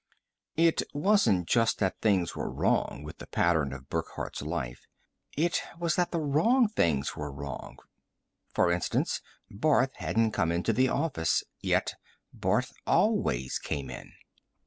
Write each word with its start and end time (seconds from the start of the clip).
It 0.57 0.81
wasn't 0.95 1.47
just 1.47 1.77
that 1.77 2.01
things 2.01 2.35
were 2.35 2.49
wrong 2.49 3.03
with 3.05 3.19
the 3.19 3.27
pattern 3.27 3.71
of 3.71 3.87
Burckhardt's 3.87 4.41
life; 4.41 4.87
it 5.37 5.61
was 5.77 5.95
that 5.95 6.09
the 6.09 6.19
wrong 6.19 6.67
things 6.67 7.15
were 7.15 7.31
wrong. 7.31 7.77
For 8.51 8.71
instance, 8.71 9.21
Barth 9.51 9.93
hadn't 9.97 10.31
come 10.31 10.51
into 10.51 10.73
the 10.73 10.89
office, 10.89 11.43
yet 11.59 11.93
Barth 12.33 12.73
always 12.87 13.59
came 13.59 13.91
in. 13.91 14.13